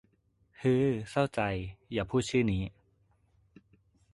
[0.61, 1.41] ฮือเศร้าใจ
[1.93, 2.63] อย่าพูดชื่อนี้